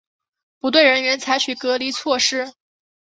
[0.57, 2.55] 不对人员采取隔离措施